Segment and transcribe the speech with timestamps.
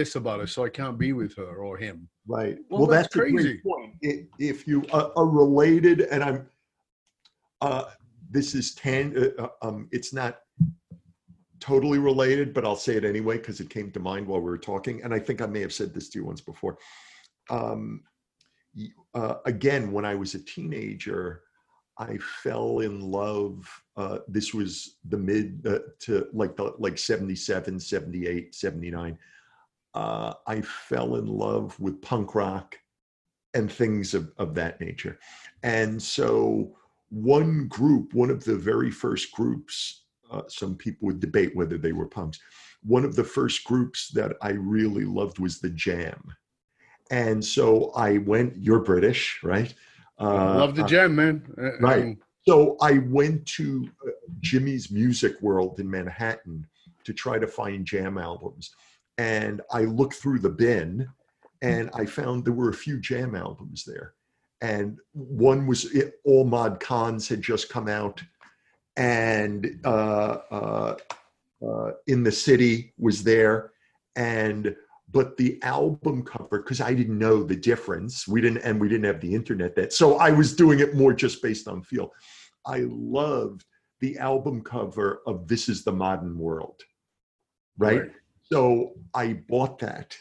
[0.00, 2.08] I don't like this about her, so I can't be with her or him.
[2.26, 2.56] Right.
[2.70, 3.34] Well, Well, that's that's, a crazy.
[3.34, 3.94] great point.
[4.04, 6.46] I- If you are are related, and I'm,
[7.60, 7.84] uh,
[8.30, 10.40] this is tan, uh, uh, um, it's not
[11.58, 14.58] totally related, but I'll say it anyway because it came to mind while we were
[14.58, 15.02] talking.
[15.02, 16.78] And I think I may have said this to you once before.
[17.50, 18.02] Um,
[19.14, 21.42] uh, again, when I was a teenager,
[21.98, 23.68] I fell in love.
[23.96, 29.18] Uh, this was the mid uh, to like the like 77, 78, 79
[29.94, 32.78] uh, I fell in love with punk rock
[33.54, 35.18] and things of, of that nature.
[35.62, 36.76] And so,
[37.10, 41.92] one group, one of the very first groups, uh, some people would debate whether they
[41.92, 42.38] were punks.
[42.84, 46.32] One of the first groups that I really loved was the Jam.
[47.10, 49.74] And so I went, you're British, right?
[50.18, 51.42] Uh, Love the uh, jam, man.
[51.58, 52.02] Uh, right.
[52.02, 56.66] um, so I went to uh, Jimmy's Music World in Manhattan
[57.04, 58.74] to try to find jam albums.
[59.20, 61.06] And I looked through the bin
[61.60, 64.14] and I found there were a few jam albums there.
[64.62, 68.22] And one was it, All Mod Cons had just come out.
[68.96, 70.96] And uh, uh,
[71.62, 73.72] uh, In the City was there.
[74.16, 74.74] And
[75.12, 79.04] but the album cover, because I didn't know the difference, we didn't, and we didn't
[79.04, 82.12] have the internet that, so I was doing it more just based on feel.
[82.64, 83.64] I loved
[84.00, 86.80] the album cover of This Is the Modern World,
[87.76, 88.02] right?
[88.02, 88.12] Right.
[88.52, 90.16] So I bought that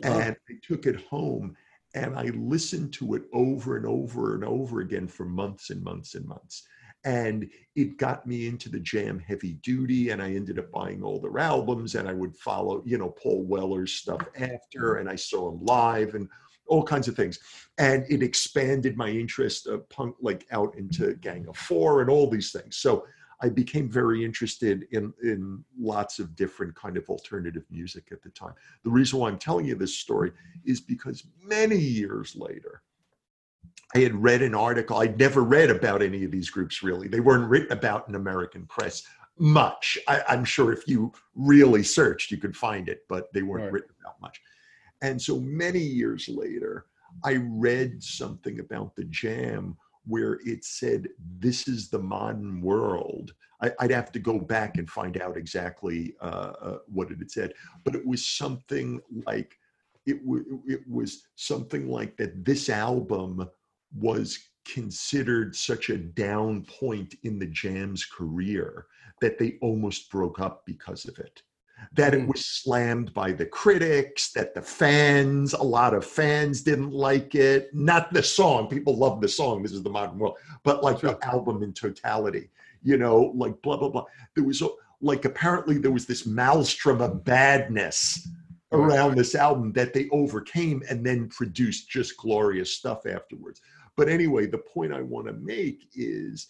[0.00, 0.18] Wow.
[0.18, 1.56] and I took it home
[1.94, 6.16] and I listened to it over and over and over again for months and months
[6.16, 6.64] and months.
[7.04, 11.20] And it got me into the jam heavy duty, and I ended up buying all
[11.20, 11.94] their albums.
[11.94, 16.14] And I would follow, you know, Paul Weller's stuff after, and I saw him live
[16.14, 16.28] and
[16.66, 17.38] all kinds of things.
[17.76, 22.28] And it expanded my interest of punk, like out into Gang of Four and all
[22.28, 22.78] these things.
[22.78, 23.06] So
[23.44, 28.30] I became very interested in in lots of different kind of alternative music at the
[28.30, 28.54] time.
[28.84, 30.32] The reason why I'm telling you this story
[30.64, 32.80] is because many years later,
[33.94, 34.96] I had read an article.
[34.96, 37.06] I'd never read about any of these groups really.
[37.06, 39.02] They weren't written about in American press
[39.38, 39.98] much.
[40.08, 43.72] I, I'm sure if you really searched, you could find it, but they weren't Right.
[43.74, 44.40] written about much.
[45.02, 46.86] And so many years later,
[47.22, 53.34] I read something about the jam where it said, This is the modern world.
[53.62, 57.30] I, I'd have to go back and find out exactly uh, uh, what it had
[57.30, 57.54] said,
[57.84, 59.56] but it was something like,
[60.06, 63.48] it, w- it was something like that this album
[63.96, 68.86] was considered such a down point in the Jam's career
[69.20, 71.42] that they almost broke up because of it.
[71.92, 72.28] That it Hmm.
[72.28, 77.72] was slammed by the critics, that the fans, a lot of fans didn't like it.
[77.74, 81.10] Not the song, people love the song, This is the Modern World, but like Sure.
[81.14, 82.50] the album in totality,
[82.82, 84.04] you know, like blah, blah, blah.
[84.34, 84.62] There was
[85.00, 88.26] like apparently there was this maelstrom of badness
[88.72, 93.60] around this album that they overcame and then produced just glorious stuff afterwards.
[93.96, 96.48] But anyway, the point I want to make is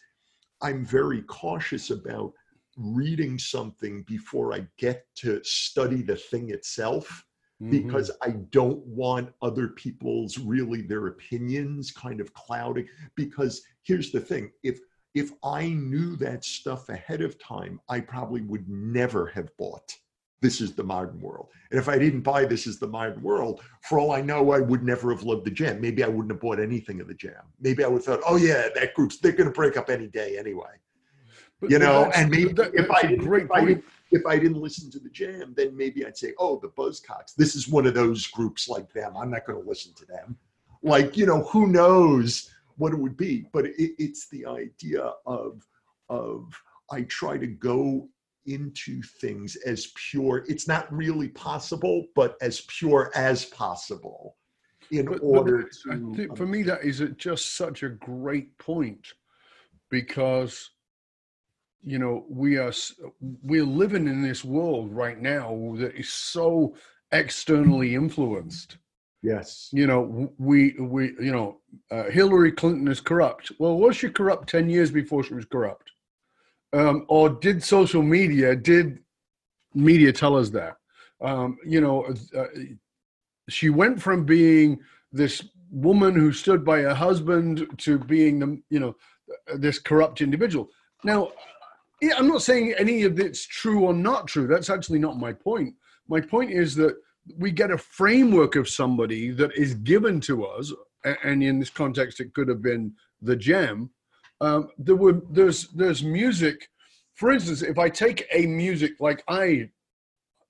[0.62, 2.32] I'm very cautious about
[2.76, 7.26] reading something before I get to study the thing itself
[7.62, 7.70] mhm.
[7.70, 12.88] because I don't want other people's really their opinions kind of clouding.
[13.14, 14.80] Because here's the thing if
[15.14, 19.94] if I knew that stuff ahead of time I probably would never have bought
[20.40, 21.48] this is the modern world.
[21.70, 24.60] And if I didn't buy this is the modern world for all I know I
[24.60, 25.80] would never have loved the jam.
[25.80, 27.42] Maybe I wouldn't have bought anything of the jam.
[27.60, 30.06] Maybe I would have thought oh yeah that group's they're going to break up any
[30.06, 30.74] day anyway
[31.68, 34.38] you know, and maybe that- if I a didn't- great if I didn't- if I
[34.38, 37.34] didn't listen to the jam, then maybe I'd say, oh, the Buzzcocks.
[37.36, 39.16] This is one of those groups like them.
[39.16, 40.38] I'm not going to listen to them.
[40.82, 43.48] Like, you know, who knows what it would be?
[43.52, 45.66] But it, it's the idea of
[46.10, 46.52] of
[46.90, 48.08] I try to go
[48.46, 50.44] into things as pure.
[50.46, 54.36] It's not really possible, but as pure as possible
[54.90, 56.34] in But- but order I to.
[56.36, 59.14] for me, that is just such a great point
[59.90, 60.70] because,
[61.84, 62.72] you know, we are
[63.42, 66.74] we're living in this world right now that is so
[67.12, 68.78] externally influenced.
[69.22, 69.68] yes.
[69.72, 71.60] You know, we we you know,
[71.90, 73.52] uh, Hillary Clinton is corrupt.
[73.58, 75.90] Well, was she corrupt ten years before she was corrupt?
[76.72, 78.98] Um, or did social media did
[79.74, 80.76] media tell us that?
[81.20, 82.06] Um, you know,
[82.36, 82.46] uh,
[83.48, 84.80] she went from being
[85.12, 88.96] this woman who stood by her husband to being the you know
[89.56, 90.68] this corrupt individual
[91.02, 91.30] now
[92.00, 94.46] yeah, i'm not saying any of it's true or not true.
[94.46, 95.74] That's actually not my point.
[96.08, 96.96] My point is that
[97.38, 100.72] we get a framework of somebody that is given to us
[101.22, 102.92] and in this context it could have been
[103.22, 103.90] the Jam.
[104.40, 106.68] Um, there were there's there's music.
[107.14, 109.70] For instance if i take a music like i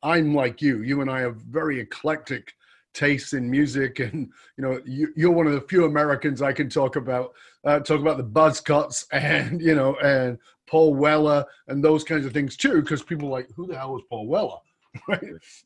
[0.04, 0.82] I'm like you.
[0.82, 2.52] You and I have very eclectic
[2.94, 6.70] tastes in music, and you know, you, you're one of the few Americans I can
[6.70, 7.34] talk about.
[7.64, 12.32] Uh, talk about the Buzzcocks and you know, and Paul Weller and those kinds of
[12.32, 14.58] things too, because people are like, who the hell is Paul Weller?
[15.08, 15.24] Right?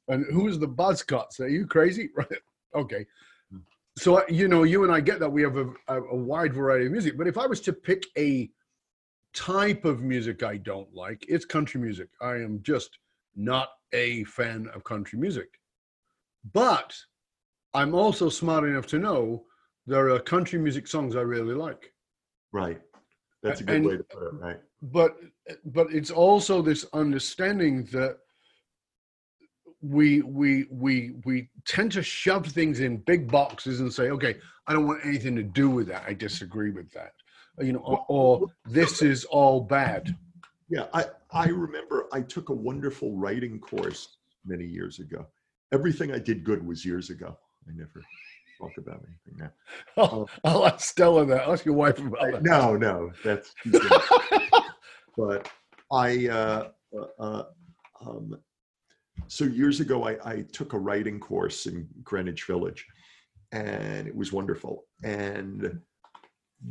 [0.09, 1.39] And who's the Buzzcocks?
[1.39, 2.09] Are you crazy?
[2.17, 2.29] Right?
[2.75, 3.07] Okay.
[3.99, 6.87] So you know, you and I get that we have a, a, a wide variety
[6.87, 8.51] of music, but if I was to pick a
[9.35, 12.09] type of music I don't like, it's country music.
[12.21, 12.99] I am just
[13.37, 15.61] not a fan of country music.
[16.53, 16.97] But
[17.79, 19.45] I'm also smart enough to know
[19.87, 21.93] there are country music songs I really like.
[22.53, 22.81] Right.
[23.43, 24.35] That's a good And- way to put it.
[24.35, 24.61] Right.
[24.83, 25.17] But
[25.65, 28.19] but it's also this understanding that
[29.81, 30.95] we we we
[31.25, 34.37] we tend to shove things in big boxes and say, okay,
[34.67, 36.05] I don't want anything to do with that.
[36.07, 37.13] I disagree with that.
[37.61, 40.17] You know, or, or this is all bad.
[40.69, 45.27] Yeah, I, I remember I took a wonderful writing course many years ago.
[45.73, 47.37] Everything I did good was years ago.
[47.69, 48.03] I never
[48.59, 49.51] talk about anything now.
[50.03, 51.49] I'll, I'll ask Stella that.
[51.49, 52.43] Ask your wife about I- that.
[52.43, 53.55] no, no, that's
[55.17, 55.51] but
[55.93, 56.69] I uh,
[56.99, 57.43] uh, uh,
[58.07, 58.39] um,
[59.27, 62.87] so years ago I, I took a writing course in Greenwich Village,
[63.53, 64.85] and it was wonderful.
[65.05, 65.81] And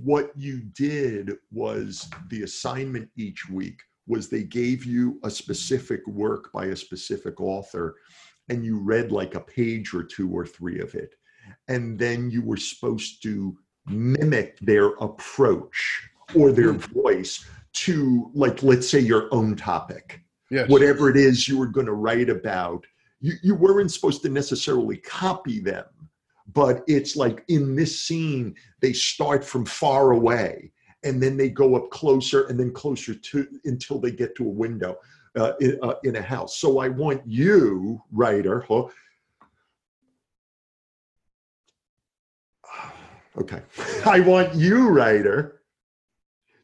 [0.03, 6.51] what you did was the assignment each week was they gave you a specific work
[6.53, 7.95] by a specific author,
[8.49, 11.15] and you read like a page or two or three of it,
[11.67, 13.57] and then you were supposed to
[13.87, 17.01] mimic their approach or their hmm.
[17.01, 20.21] voice to like let's say your own topic.
[20.49, 20.69] Yes.
[20.69, 22.85] whatever it is you were going to write about
[23.19, 25.83] you, you weren't supposed to necessarily copy them
[26.53, 30.71] but it's like in this scene they start from far away
[31.03, 34.49] and then they go up closer and then closer to until they get to a
[34.49, 34.95] window
[35.37, 38.83] uh, in, uh, in a house so i want you writer huh?
[43.37, 43.61] okay
[44.05, 45.57] i want you writer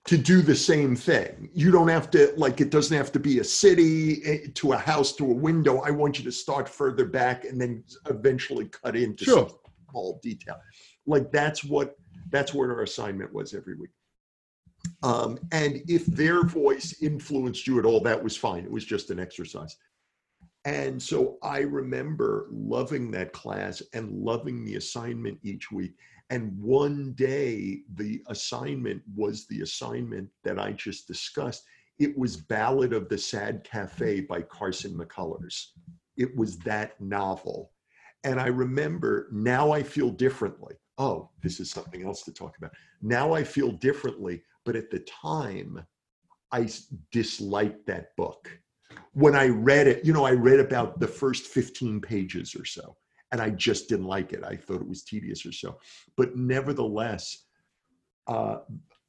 [0.06, 1.50] to do the same thing.
[1.54, 4.78] You don't have to, like, it doesn't have to be a city eh, to a
[4.78, 5.80] house to a window.
[5.80, 9.48] I want you to start further back and then eventually cut into Sure.
[9.48, 9.58] some
[9.90, 10.58] small detail.
[11.06, 11.96] Like, that's what
[12.30, 13.92] that's what our assignment was every week.
[15.02, 18.64] Um, and if their voice influenced you at all, that was fine.
[18.64, 19.76] It was just an exercise.
[20.66, 25.96] And so I remember loving that class and loving the assignment each week.
[26.30, 31.64] And one day, the assignment was the assignment that I just discussed.
[32.00, 35.68] It was Ballad of the Sad Cafe by Carson McCullers.
[36.18, 37.72] It was that novel.
[38.24, 40.76] And I remember now I feel differently.
[40.98, 42.72] Oh, this is something else to talk about.
[43.02, 44.44] Now I feel differently.
[44.66, 45.86] But at the time,
[46.52, 46.70] I
[47.12, 48.50] disliked that book.
[49.14, 52.96] When I read it, you know, I read about the first 15 pages or so
[53.34, 54.44] and I just didn't like it.
[54.44, 55.80] I thought it was tedious or so.
[56.16, 57.46] But nevertheless,
[58.28, 58.58] uh,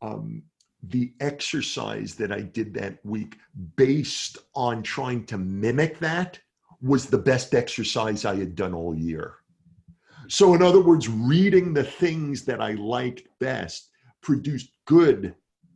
[0.01, 0.43] um,
[0.83, 3.37] the exercise that I did that week,
[3.77, 6.39] based on trying to mimic that,
[6.81, 9.35] was the best exercise I had done all year.
[10.29, 13.91] So, in other words, reading the things that I liked best
[14.23, 15.35] produced good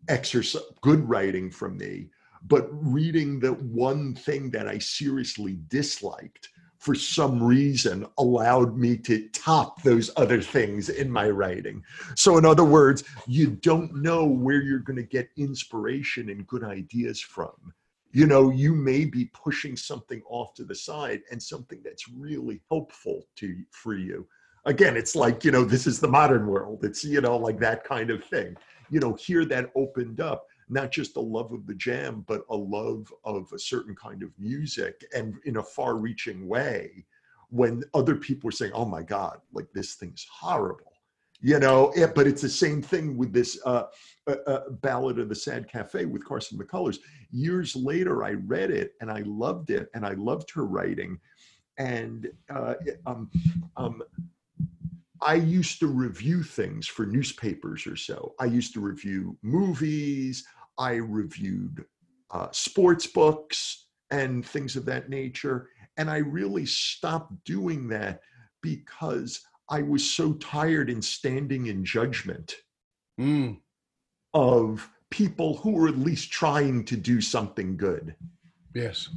[0.08, 2.08] exercise, good writing from me.
[2.46, 9.28] But reading the one thing that I seriously disliked for some reason allowed me to
[9.30, 11.82] top those other things in my writing.
[12.14, 16.64] So, in other words, you don't know where you're going to get inspiration and good
[16.64, 17.74] ideas from.
[18.12, 22.60] You know, you may be pushing something off to the side and something that's really
[22.70, 24.26] helpful to for you.
[24.64, 26.84] Again, it's like, you know, this is the modern world.
[26.84, 28.56] It's, you know, like that kind of thing.
[28.90, 32.57] You know, here that opened up not just a love of the jam, but a
[32.57, 37.04] love of a certain kind of music and in a far reaching way
[37.50, 40.92] when other people were saying, oh my God, like this thing's horrible.
[41.40, 43.85] You know, yeah, but it's the same thing with this uh,
[44.26, 46.99] uh, uh, Ballad of the Sad Cafe with Carson McCullers.
[47.30, 51.18] Years later, I read it and I loved it and I loved her writing.
[51.78, 52.75] And uh,
[53.07, 53.30] um,
[53.76, 54.02] um,
[55.22, 58.34] I used to review things for newspapers or so.
[58.38, 60.44] I used to review movies.
[60.78, 61.84] I reviewed
[62.30, 65.70] uh, sports books and things of that nature.
[65.96, 68.20] And I really stopped doing that
[68.62, 72.54] because I was so tired in standing in judgment
[73.20, 73.58] Mm,
[74.32, 78.14] of people who were at least trying to do something good.
[78.75, 79.08] yes.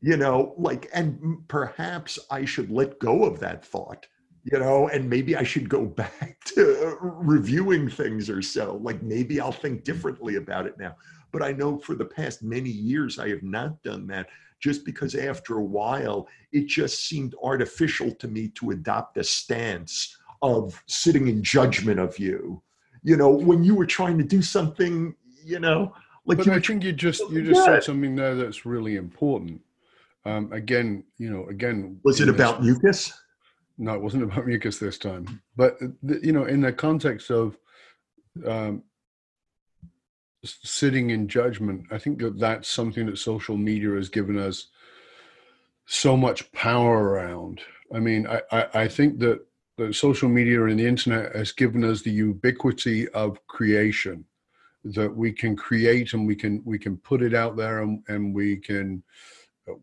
[0.00, 4.06] You know, like, and perhaps I should let go of that thought
[4.44, 8.80] you know, and maybe I should go back to reviewing things or so.
[8.82, 10.96] Like maybe I'll think differently about it now.
[11.32, 14.28] But I know for the past many years, I have not done that
[14.58, 20.16] just because after a while, it just seemed artificial to me to adopt a stance
[20.42, 22.62] of sitting in judgment of you.
[23.02, 25.94] You know, when you were trying to do something, you know,
[26.26, 28.96] like but you I were think you just you just said something there that's really
[28.96, 29.60] important.
[30.26, 33.12] Um, again, you know, again, was it about mucus?
[33.80, 35.42] No, it wasn't about mucus this time.
[35.56, 37.58] But you know, in the context of
[38.46, 38.84] um,
[40.44, 44.68] sitting in judgment, I think that that's something that social media has given us
[45.86, 47.60] so much power around.
[47.92, 49.40] I mean, I, I, I think that
[49.78, 54.26] that social media and the internet has given us the ubiquity of creation
[54.84, 58.34] that we can create and we can we can put it out there and, and
[58.34, 59.02] we can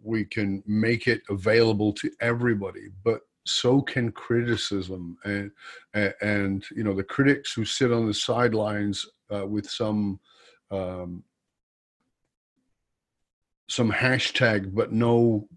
[0.03, 5.51] we can make it available to everybody but so can criticism and
[6.21, 10.19] and, you know the critics who sit on the sidelines uh, with some
[10.69, 11.23] um,
[13.69, 15.47] some hashtag but no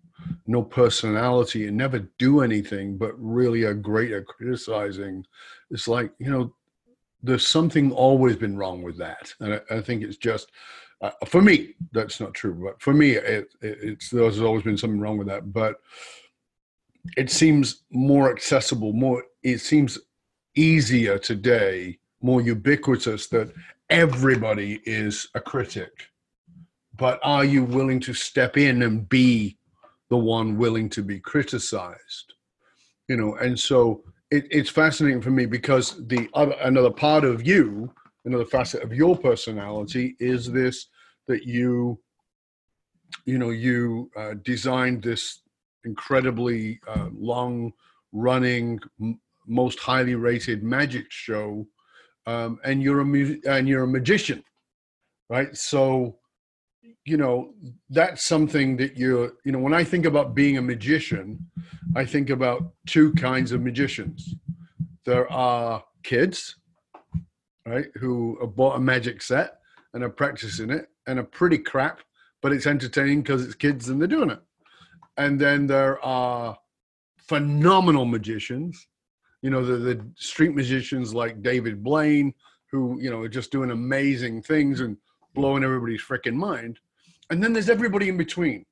[0.46, 5.24] no personality and never do anything but really are great at criticizing
[5.70, 6.54] it's like you know
[7.22, 9.34] there's something always been wrong with that.
[9.40, 10.50] And i, I think it's just
[11.00, 14.78] uh, for me that's not true but for me it, it, it's there's always been
[14.78, 15.52] something wrong with that.
[15.52, 15.80] But
[17.16, 19.98] it seems more accessible more it seems
[20.54, 23.52] easier today more ubiquitous that
[23.88, 25.90] everybody is a critic.
[26.96, 29.56] But are you willing to step in and be
[30.10, 32.34] the one willing to be criticized?
[33.08, 37.46] You know and so it, it's fascinating for me because the other another part of
[37.46, 37.92] you
[38.24, 40.86] another facet of your personality is this
[41.26, 41.98] that you
[43.24, 45.40] you know you uh, designed this
[45.84, 47.72] incredibly uh, long
[48.12, 51.66] running m- most highly rated magic show
[52.26, 54.42] um, and you're a mu- and you're a magician
[55.28, 55.56] right?
[55.56, 56.18] So
[57.04, 57.54] you know
[57.88, 61.38] that's something that you're you know when i think about being a magician
[61.96, 64.34] i think about two kinds of magicians.
[65.04, 66.56] There are kids
[67.66, 69.58] right who bought a magic set
[69.94, 72.00] and are practicing it and are pretty crap
[72.42, 74.40] but it's entertaining because it's kids and they're doing it
[75.20, 76.56] and then there are
[77.18, 78.88] phenomenal magicians
[79.42, 82.34] you know the, the street magicians like david blaine
[82.70, 84.96] who you know are just doing amazing things and
[85.34, 86.78] blowing everybody's freaking mind.
[87.30, 88.64] And then there's everybody in between.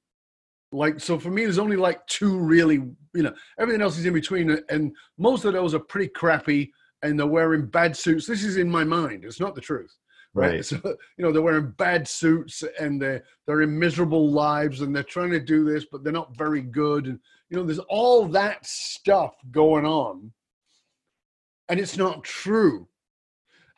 [0.73, 2.77] Like so for me there's only like two really
[3.15, 6.71] you know everything else is in between and most of those are pretty crappy
[7.03, 8.27] and they're wearing bad suits.
[8.27, 9.25] This is in my mind.
[9.25, 9.95] It's not the truth
[10.39, 10.65] right, Right.
[10.65, 15.03] so you know they're wearing bad suits and they're they're in miserable lives and they're
[15.03, 17.19] trying to do this but they're not very good and
[17.51, 20.33] you know there's all that stuff going on
[21.69, 22.89] and it's not true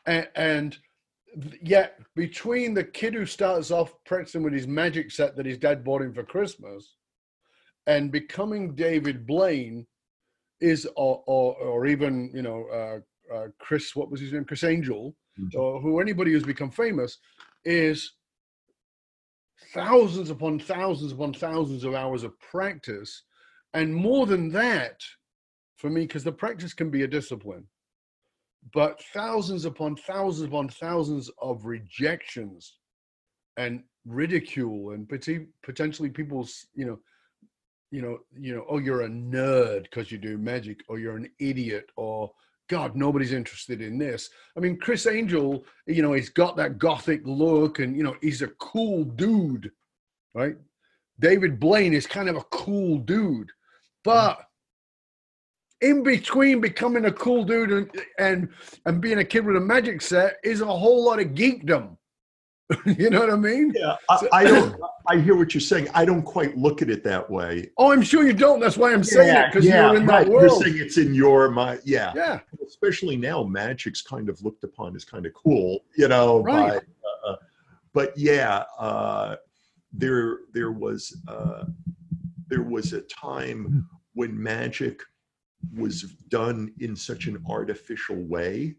[0.07, 0.79] and, and
[1.63, 5.85] yet between the kid who starts off practicing with his magic set that his dad
[5.85, 6.97] bought him for christmas
[7.87, 9.87] and becoming david blaine
[10.61, 14.65] is or or, or even you know uh, uh, Criss what was his name Criss
[14.65, 15.15] Angel.
[15.41, 15.59] Mm-hmm.
[15.59, 17.19] or who anybody who's become famous
[17.65, 18.13] is
[19.73, 23.23] thousands upon thousands upon thousands of hours of practice.
[23.75, 25.01] And more than that
[25.77, 27.67] for me because the practice can be a discipline
[28.75, 32.77] but thousands upon thousands upon thousands of rejections
[33.57, 35.09] and ridicule and
[35.63, 36.99] potentially people's you know
[37.91, 41.29] you know you know oh you're a nerd because you do magic or you're an
[41.39, 42.31] idiot or
[42.71, 44.31] god nobody's interested in this.
[44.57, 48.43] I mean Criss Angel you know he's got that gothic look and you know he's
[48.43, 49.71] a cool dude
[50.35, 50.55] right?
[51.19, 53.51] David blaine is kind of a cool dude
[54.05, 54.47] but
[55.81, 58.49] in between becoming a cool dude and and,
[58.87, 61.97] and being a kid with a magic set is a whole lot of geekdom
[62.87, 64.75] you know what i mean Yeah, I, I don't.
[65.07, 65.89] I hear what you're saying.
[65.93, 67.71] I don't quite look at it that way.
[67.79, 70.43] oh i'm sure you don't that's why i'm saying it because you're in that world
[70.43, 71.81] You're saying it's in your mind.
[71.85, 72.13] Yeah.
[72.15, 76.71] yeah especially now magic's kind of looked upon as kind of cool you know Right.
[76.71, 77.37] by, uh, uh,
[77.93, 79.37] but yeah uh,
[79.93, 81.65] there there was uh,
[82.47, 85.03] there was a time when magic
[85.77, 88.77] was done in such an artificial way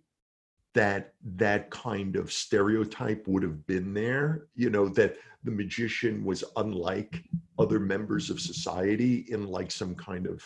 [0.73, 6.43] that that kind of stereotype would have been there you know that the magician was
[6.57, 7.23] unlike
[7.59, 10.43] other members of society in like some kind of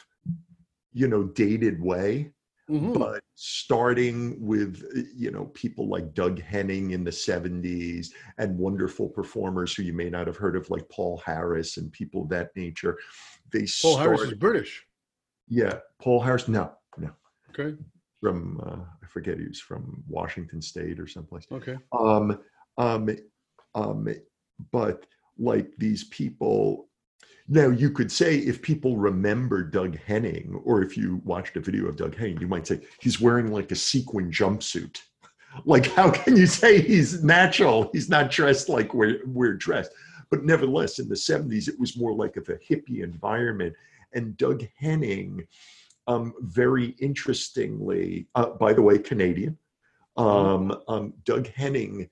[0.93, 2.31] you know dated way
[2.67, 2.97] Mhm.
[2.97, 4.81] but starting with
[5.15, 8.07] you know people like Doug Henning in the 70s
[8.39, 12.23] and wonderful performers who you may not have heard of like Paul Harris and people
[12.23, 12.97] of that nature
[13.53, 14.83] they paul harris is british
[15.47, 17.11] yeah Paul Harris no no
[17.51, 17.77] Okay.
[18.25, 21.45] From uh, I forget he was from Washington State or someplace.
[21.51, 21.77] Okay.
[21.91, 22.39] Um,
[22.79, 23.15] um,
[23.75, 24.09] um,
[24.71, 25.05] but
[25.37, 26.87] like these people,
[27.47, 31.85] now you could say if people remember Doug Henning, or if you watched a video
[31.85, 34.97] of Doug Henning, you might say he's wearing like a sequin jumpsuit.
[35.63, 37.89] Like, how can you say he's natural?
[37.93, 39.89] He's not dressed like we're, we're dressed.
[40.29, 43.73] But nevertheless, in the 70s, it was more like of a hippie environment.
[44.11, 45.47] And Doug Henning,
[46.07, 49.57] um, very interestingly, uh, by the way, Canadian,
[50.17, 52.09] um, um, Doug Henning,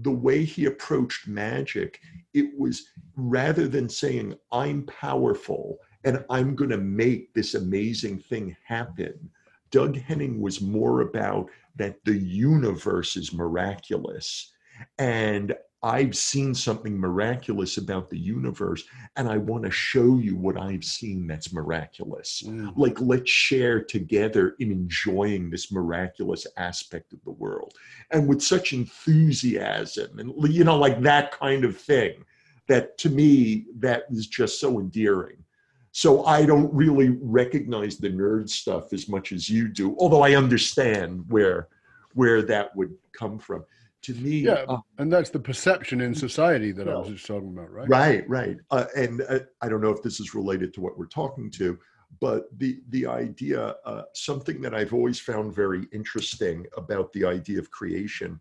[0.00, 2.00] the way he approached magic,
[2.34, 2.84] it was
[3.16, 9.30] rather than saying, I'm powerful and I'm going to make this amazing thing happen.
[9.70, 14.52] Doug Henning was more about that the universe is miraculous.
[14.98, 18.82] And I've seen something miraculous about the universe,
[19.16, 22.42] and I want to show you what I've seen that's miraculous.
[22.44, 22.72] Mm.
[22.76, 27.74] Like, let's share together in enjoying this miraculous aspect of the world.
[28.10, 32.24] And with such enthusiasm, and, you know, like that kind of thing,
[32.66, 35.44] that to me, that is just so endearing.
[35.92, 40.34] So I don't really recognize the nerd stuff as much as you do, although I
[40.34, 41.68] understand where
[42.14, 43.64] where that would come from.
[44.02, 47.48] To me, Yeah, uh, and that's the perception in society that I was just talking
[47.48, 47.88] about, right?
[47.88, 48.56] right, right.
[48.70, 51.78] Uh, and uh, I don't know if this is related to what we're talking to,
[52.20, 57.58] but the the idea, uh, something that I've always found very interesting about the idea
[57.58, 58.40] of creation.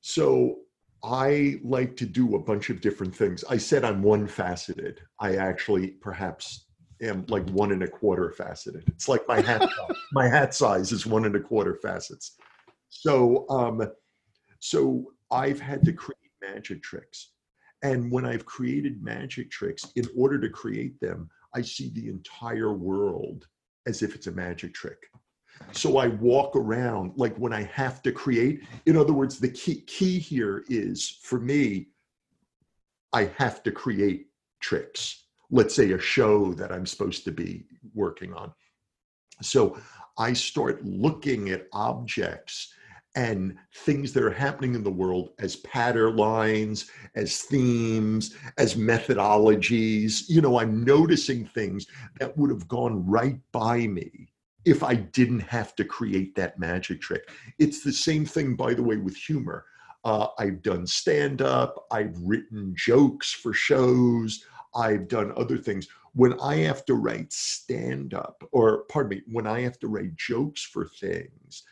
[0.00, 0.58] So
[1.02, 3.44] I like to do a bunch of different things.
[3.48, 5.00] I said I'm one faceted.
[5.18, 6.66] I actually perhaps
[7.00, 8.84] am like one and a quarter faceted.
[8.88, 9.68] It's like my hat
[10.12, 12.36] my hat size is one and a quarter facets.
[12.88, 13.82] So um
[14.60, 17.32] so I've had to create magic tricks.
[17.82, 22.72] And when I've created magic tricks, in order to create them, I see the entire
[22.72, 23.46] world
[23.86, 24.98] as if it's a magic trick.
[25.72, 28.62] So I walk around like when I have to create.
[28.86, 31.88] In other words, the key key here is for me,
[33.12, 34.26] I have to create
[34.60, 35.24] tricks.
[35.50, 38.52] Let's say a show that I'm supposed to be working on.
[39.42, 39.78] So
[40.18, 42.72] I start looking at objects
[43.16, 50.28] and things that are happening in the world as pattern lines, as themes, as methodologies.
[50.28, 51.86] You know, I'm noticing things
[52.18, 54.28] that would have gone right by me
[54.64, 57.30] if I didn't have to create that magic trick.
[57.58, 59.64] It's the same thing, by the way, with humor.
[60.04, 64.44] Uh, I've done stand up, I've written jokes for shows,
[64.74, 65.88] I've done other things.
[66.14, 70.16] When I have to write stand up, or pardon me, when I have to write
[70.16, 71.64] jokes for things,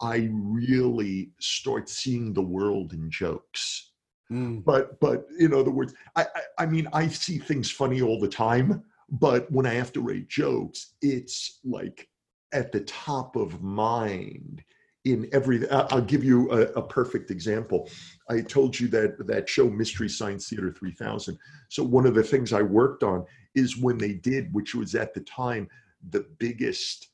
[0.00, 3.92] I really start seeing the world in jokes.
[4.30, 4.64] Mm.
[4.64, 8.28] But, but in other words, I, I, I mean, I see things funny all the
[8.28, 8.84] time.
[9.10, 12.08] But when I have to write jokes, it's like
[12.52, 14.62] at the top of mind
[15.04, 15.68] in every.
[15.70, 17.88] I'll give you a, a perfect example.
[18.28, 21.38] I told you that that show Mystery Science Theater 3000.
[21.68, 25.14] So one of the things I worked on is when they did, which was at
[25.14, 25.68] the time
[26.10, 27.08] the biggest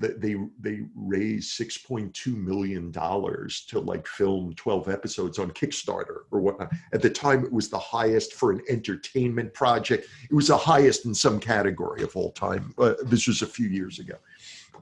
[0.00, 6.72] they they raised 6.2 million dollars to like film 12 episodes on kickstarter or whatnot.
[6.92, 10.08] At the time it was the highest for an entertainment project.
[10.30, 12.74] It was the highest in some category of all time.
[12.78, 14.14] Uh, this was a few years ago.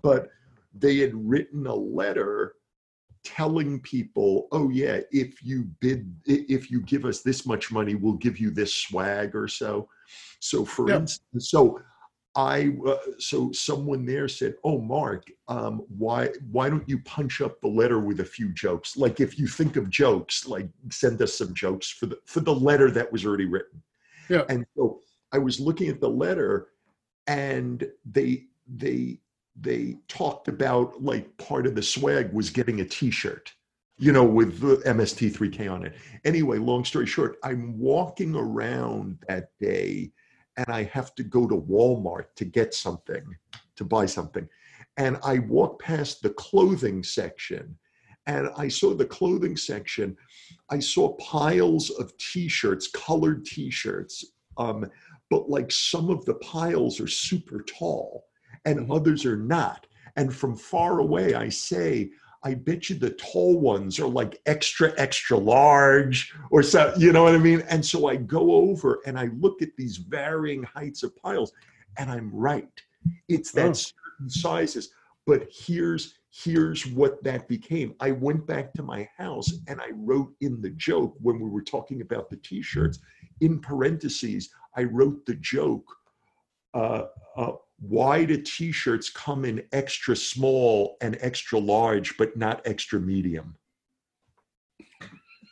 [0.02, 0.30] But
[0.72, 2.54] they had written a letter
[3.24, 8.12] telling people oh yeah if you bid if you give us this much money we'll
[8.14, 9.88] give you this swag or so.
[10.38, 11.00] So for Yep.
[11.00, 11.80] instance so
[12.38, 17.60] I uh, so someone there said, "Oh, Mark, um, why why don't you punch up
[17.60, 18.96] the letter with a few jokes?
[18.96, 22.54] Like if you think of jokes, like send us some jokes for the for the
[22.54, 23.82] letter that was already written."
[24.28, 24.44] Yeah.
[24.48, 25.00] And so
[25.32, 26.68] I was looking at the letter,
[27.26, 29.18] and they they
[29.60, 33.52] they talked about like part of the swag was getting a T-shirt,
[33.98, 35.96] you know, with the MST3K on it.
[36.24, 40.12] Anyway, long story short, I'm walking around that day
[40.58, 43.24] and I have to go to Walmart to get something,
[43.76, 44.46] to buy something.
[44.96, 47.78] And I walk past the clothing section
[48.26, 50.16] and I saw the clothing section.
[50.68, 54.24] I saw piles of t shirts, colored t shirts,
[54.58, 54.90] um,
[55.30, 58.24] but like some of the piles are super tall
[58.64, 58.94] and Mhm.
[58.94, 59.86] others are not.
[60.16, 62.10] And from far away, I say,
[62.44, 67.24] I bet you the tall ones are like extra, extra large or so, you know
[67.24, 67.62] what I mean?
[67.68, 71.52] And so I go over and I look at these varying heights of piles
[71.96, 72.70] and I'm right.
[73.28, 73.72] It's that Oh.
[73.72, 74.90] certain sizes.
[75.26, 77.94] But here's here's what that became.
[78.00, 81.62] I went back to my house and I wrote in the joke when we were
[81.62, 83.00] talking about the t-shirts,
[83.40, 85.84] in parentheses, I wrote the joke,
[86.74, 93.00] uh, uh, why do t-shirts come in extra small and extra large but not extra
[93.00, 93.56] medium?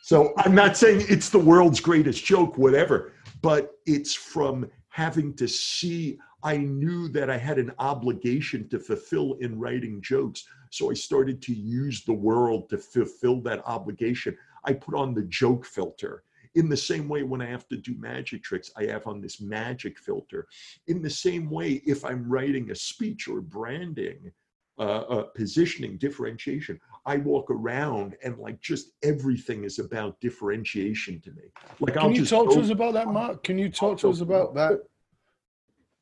[0.01, 5.47] So i'm not saying it's the world's greatest joke whatever but it's from having to
[5.47, 10.93] see i knew that i had an obligation to fulfill in writing jokes so i
[10.93, 14.37] started to use the world to fulfill that obligation.
[14.63, 16.23] I put on the joke filter
[16.57, 19.39] in the same way, when I have to do magic tricks, I have on this
[19.39, 20.47] magic filter.
[20.87, 24.31] In the same way, if I'm writing a speech or branding,
[24.79, 31.31] uh, uh, positioning, differentiation, I walk around and like just everything is about differentiation to
[31.31, 31.43] me.
[31.79, 33.43] Like, can I'll you just talk to us about that, Mark?
[33.43, 34.79] Can you talk to us about that?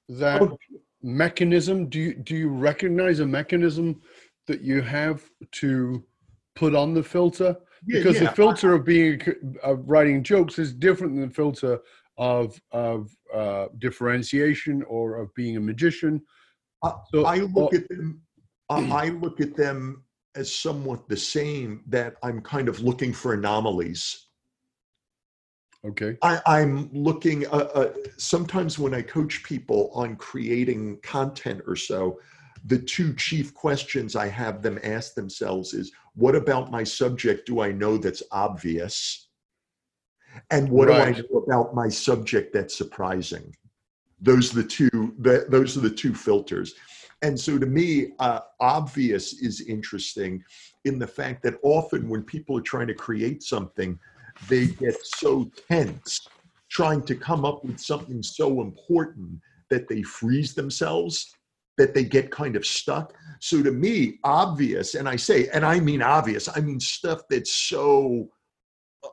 [0.08, 0.58] That Oh,
[1.04, 1.88] mechanism.
[1.89, 4.02] Do you do you recognize a mechanism
[4.48, 5.30] that you have
[5.63, 6.06] to
[6.56, 7.58] put on the filter?
[7.86, 9.21] Yeah, because yeah, the filter of being
[9.63, 11.80] of writing jokes is different than the filter
[12.17, 16.21] of of uh, differentiation or of being a magician.
[16.84, 18.21] I- So, I look or- at them.
[18.69, 20.04] I look at them
[20.36, 21.84] as somewhat the same.
[21.88, 24.28] That I'm kind of looking for anomalies.
[25.86, 27.45] okay, I, I'm looking.
[27.48, 32.19] Uh, uh, sometimes when I coach people on creating content or so,
[32.65, 37.62] the two chief questions I have them ask themselves is, "What about my subject do
[37.62, 39.30] I know that's obvious?"
[40.51, 41.15] And what Right.
[41.15, 43.56] do I know about my subject that's surprising?
[44.19, 45.15] Those are the two.
[45.19, 46.73] The, those are the two filters.
[47.21, 50.43] And so, to me, uh, obvious is interesting
[50.84, 53.99] in the fact that often when people are trying to create something,
[54.49, 56.28] they get so tense
[56.69, 61.36] trying to come up with something so important that they freeze themselves
[61.77, 63.13] that they get kind of stuck.
[63.39, 67.51] So to me obvious and i say and i mean obvious i mean stuff that's
[67.51, 68.29] so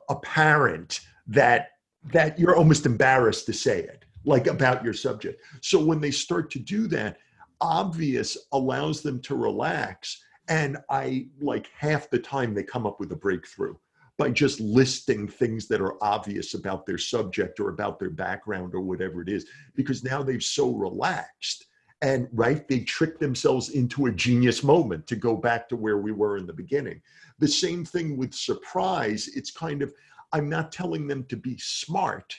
[0.09, 1.69] apparent that
[2.11, 5.41] that you're almost embarrassed to say it like about your subject.
[5.61, 7.17] So when they start to do that
[7.61, 13.11] obvious allows them to relax and i like half the time they come up with
[13.13, 13.73] a breakthrough
[14.17, 18.81] by just listing things that are obvious about their subject or about their background or
[18.81, 19.45] whatever it is
[19.75, 21.67] because now they've so relaxed
[22.03, 26.11] and right they trick themselves into a genius moment to go back to where we
[26.11, 27.01] were in the beginning.
[27.39, 29.29] The same thing with surprise.
[29.35, 29.91] It's kind of
[30.33, 32.35] i'm not telling them to be smart.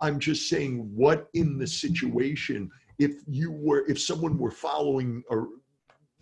[0.00, 5.48] I'm just saying what in the situation if you were if someone were following or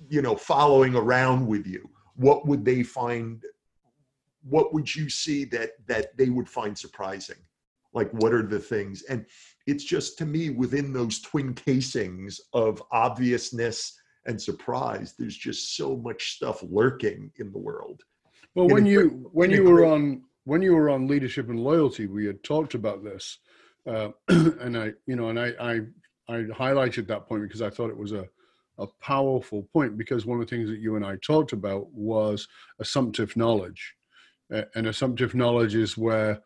[0.08, 3.44] you know following around with you what would they find
[4.42, 7.36] what would you see that that they would find surprising
[7.92, 9.02] like what are the things?
[9.02, 9.26] And
[9.66, 15.96] it's just to me within those twin casings of obviousness and surprise there's just so
[15.96, 18.02] much stuff lurking in the world.
[18.54, 21.60] Well, when you great- when you were great- on when you were on leadership and
[21.60, 23.38] loyalty, we had talked about this,
[23.86, 25.80] uh, and I you know, and I I
[26.28, 28.28] I highlighted that point because I thought it was a
[28.78, 32.48] a powerful point because one of the things that you and I talked about was
[32.78, 33.94] assumptive knowledge,
[34.52, 36.40] Uh, and assumptive knowledge is where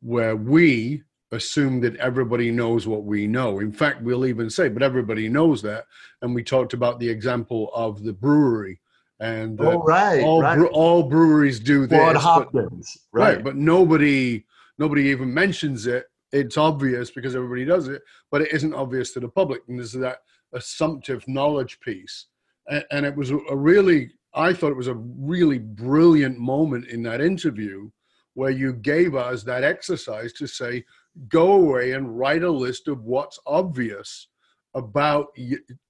[0.00, 3.58] where we assume that everybody knows what we know.
[3.58, 5.86] In fact, we'll even say, but everybody knows that.
[6.22, 8.80] And we talked about the example of the brewery
[9.20, 13.36] and that oh right all right bre- all breweries do this, but, Hopkins right.
[13.36, 14.44] right But nobody
[14.78, 16.06] nobody even mentions it.
[16.32, 19.62] It's obvious because everybody does it, but it isn't obvious to the public.
[19.68, 20.18] And there's that
[20.52, 22.26] assumptive knowledge piece,
[22.68, 27.02] and, and it was a really I thought it was a really brilliant moment in
[27.04, 27.90] that interview
[28.34, 30.84] where you gave us that exercise to say,
[31.28, 34.28] go away and write a list of what's obvious
[34.74, 35.28] about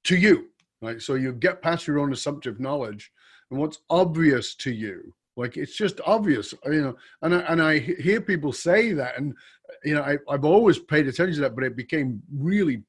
[0.05, 0.49] to you.
[0.83, 1.01] Right.
[1.01, 3.11] So you get past your own assumptive knowledge
[3.51, 5.15] and what's obvious to you.
[5.37, 6.97] Like it's just obvious, you know.
[7.23, 9.35] And I, and I hear people say that, and
[9.83, 12.83] you know, I, I've always paid attention to that, but it became really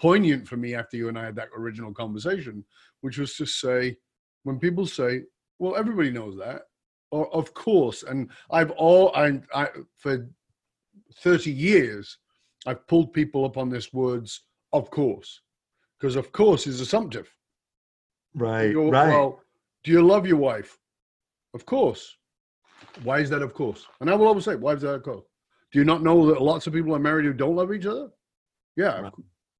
[0.00, 2.64] poignant for me after you and I had that original conversation,
[3.02, 3.96] which was to say,
[4.42, 5.22] when people say,
[5.58, 6.62] "Well, everybody knows that,"
[7.10, 10.28] or "Of course," and I've all I, I for
[11.22, 12.18] thirty years,
[12.66, 14.42] I've pulled people up on this words
[14.72, 15.40] "of course,"
[15.98, 17.34] because "of course" is assumptive.
[18.34, 19.42] right You go, right Well,
[19.84, 20.78] do you love your wife?
[21.54, 22.16] Of course.
[23.02, 23.86] Why is that of course?
[24.00, 25.24] And I will always say, why is that of course?
[25.72, 28.08] Do you not know that lots of people are married who don't love each other?
[28.76, 29.00] Yeah.
[29.00, 29.12] Right.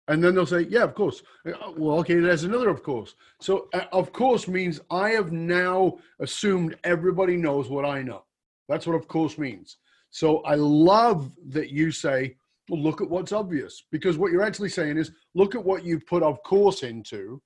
[0.08, 1.22] And then they'll say, yeah, of course.
[1.46, 3.14] Uh, Well, okay, there's another of course.
[3.40, 8.24] So, uh, of course means I have now assumed everybody knows what I know.
[8.68, 9.76] That's what of course means.
[10.10, 12.36] So, I love that you say,
[12.70, 16.00] well, look at what's obvious, because what you're actually saying is, look at what you
[16.00, 17.40] put of course into,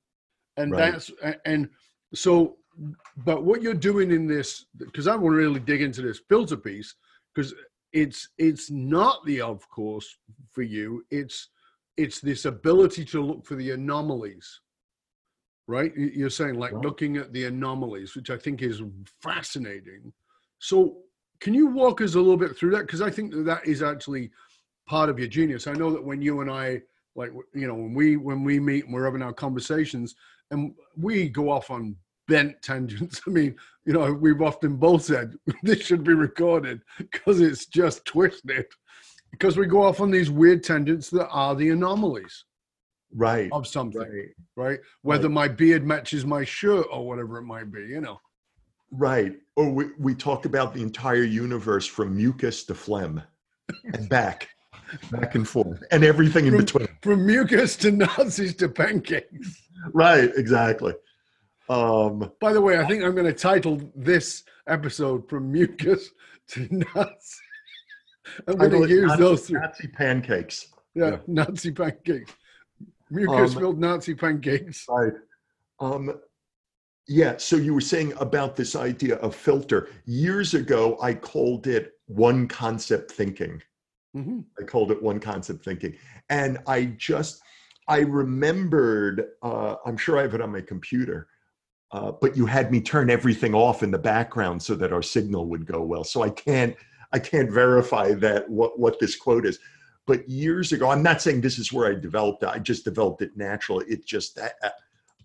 [0.56, 0.92] and Right.
[0.92, 1.10] that's
[1.44, 1.68] and
[2.14, 2.56] so
[3.24, 6.56] but what you're doing in this because i want to really dig into this filter
[6.56, 6.94] piece
[7.34, 7.54] because
[7.92, 10.18] it's it's not the of course
[10.52, 11.48] for you it's
[11.96, 14.60] it's this ability to look for the anomalies
[15.68, 15.96] right?
[15.96, 16.84] You- you're saying like Right.
[16.84, 18.82] looking at the anomalies which i think is
[19.22, 20.12] fascinating.
[20.58, 21.02] So
[21.40, 22.82] can you walk us a little bit through that?
[22.86, 24.30] Because i think that that is actually
[24.86, 25.66] part of your genius.
[25.68, 26.82] I know that when you and i
[27.14, 30.14] like you know when we when we meet and we're having our conversations
[30.50, 31.96] and we go off on
[32.28, 33.20] bent tangents.
[33.26, 33.54] I mean
[33.86, 38.66] you know we've often both said this should be recorded because it's just twisted
[39.32, 42.44] because we go off on these weird tangents that are the anomalies
[43.14, 43.50] Right.
[43.52, 44.28] of something Right.
[44.56, 48.18] right whether my beard matches my shirt or whatever it might be you know
[48.94, 49.32] Right.
[49.56, 53.22] Or we, we talk about the entire universe from mucus to phlegm
[53.94, 54.50] and back,
[55.10, 56.86] back and forth, and everything in between.
[57.02, 59.62] from mucus to nazis to pancakes
[59.94, 60.30] Right.
[60.36, 60.92] Exactly.
[61.70, 66.10] Um, by the way i think i'm going to title this episode from mucus
[66.48, 67.38] to nazi
[68.48, 70.66] i'm going to use Nazi, those three Nazi pancakes.
[70.94, 71.16] yeah, yeah.
[71.26, 72.32] nazi pancakes
[73.10, 75.12] mucus Um, filled nazi pancakes Right.
[75.80, 76.20] Um,
[77.08, 77.36] yeah.
[77.36, 79.88] So you were saying about this idea of filter.
[80.06, 83.60] Years ago, I called it one concept thinking.
[84.14, 85.96] hmm I called it one concept thinking.
[86.30, 87.42] And I just,
[87.88, 91.26] I remembered, uh, I'm sure I have it on my computer,
[91.90, 95.46] uh, but you had me turn everything off in the background so that our signal
[95.46, 96.04] would go well.
[96.04, 96.76] So I can't,
[97.12, 99.58] I can't verify that what, what this quote is.
[100.06, 102.48] But years ago, I'm not saying this is where I developed it.
[102.48, 103.86] I just developed it naturally.
[103.86, 104.70] It just, uh,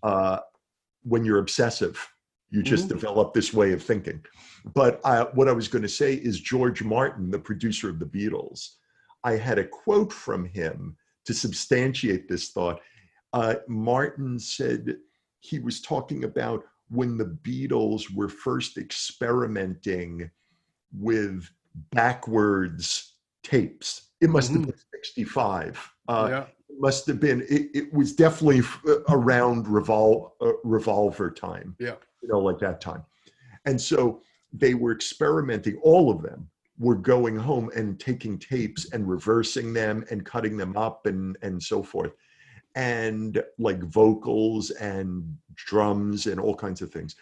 [0.02, 0.38] uh,
[1.02, 2.06] when you're obsessive,
[2.50, 2.90] you just Mhm.
[2.90, 4.24] develop this way of thinking.
[4.74, 8.06] But uh, what I was going to say is George Martin, the producer of the
[8.06, 8.76] Beatles,
[9.24, 12.80] I had a quote from him to substantiate this thought.
[13.32, 14.96] Uh, Martin said
[15.40, 20.30] he was talking about when the Beatles were first experimenting
[20.92, 21.50] with
[21.92, 24.08] backwards tapes.
[24.20, 24.66] It must have Mhm.
[24.66, 25.92] been 65.
[26.08, 31.30] Uh, yeah it must have been, it, it was definitely uh, around revol, uh, revolver
[31.30, 33.02] time yeah you know, like that time.
[33.64, 34.20] And so
[34.52, 40.04] they were experimenting, all of them were going home and taking tapes and reversing them
[40.10, 42.12] and cutting them up and, and so forth.
[42.74, 47.16] And like vocals and drums and all kinds of things.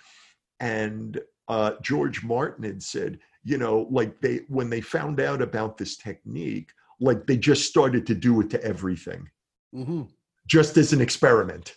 [0.61, 5.79] And uh, George Martin had said, you know, like they, when they found out about
[5.79, 9.31] this technique, like they just started to do it to everything
[9.73, 10.03] hmm
[10.49, 11.77] just as an experiment.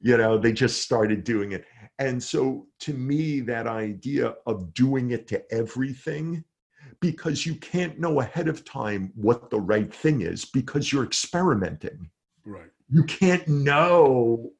[0.00, 1.64] You know, they just started doing it.
[2.00, 6.44] And so to me, that idea of doing it to everything,
[7.00, 12.10] because you can't know ahead of time what the right thing is because you're experimenting.
[12.44, 14.50] right You can't know,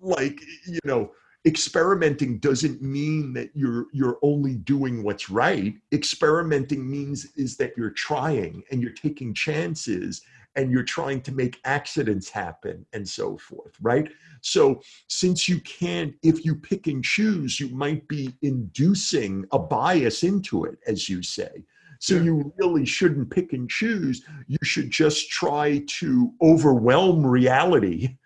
[0.00, 1.12] like, you know,
[1.46, 5.74] experimenting doesn't mean that you're you're only doing what's right.
[5.92, 10.22] Experimenting means is that you're trying and you're taking chances
[10.56, 14.10] and you're trying to make accidents happen and so forth right?
[14.40, 20.24] So since you can't if you pick and choose you might be inducing a bias
[20.24, 21.64] into it as you say.
[21.98, 24.22] So you really shouldn't pick and choose.
[24.48, 28.18] You should just try to overwhelm reality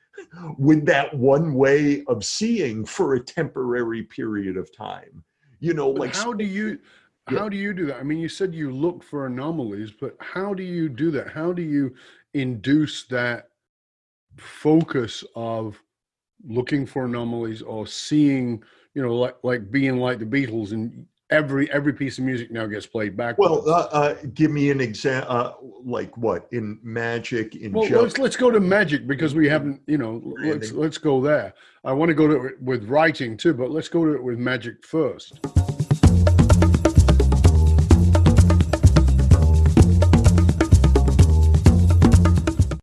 [0.59, 5.25] with that one way of seeing for a temporary period of time.
[5.61, 6.79] You know But like how do you
[7.31, 7.41] Yeah.
[7.41, 7.97] how do you do that?
[7.97, 11.29] I mean you said you look for anomalies but how do you do that?
[11.33, 11.95] How do you
[12.35, 13.51] induce that
[14.37, 15.83] focus of
[16.47, 18.63] looking for anomalies or seeing
[18.95, 22.67] you know like like being like the beatles and every every piece of music now
[22.67, 23.39] gets played back.
[23.39, 25.53] well uh, uh, give me an example uh,
[25.85, 26.49] like what?
[26.53, 30.73] In magic in well let's let's go to magic because we haven't you know let's
[30.73, 31.55] let's go there.
[31.85, 34.39] I want to go to it with writing too but let's go to it with
[34.39, 35.41] magic first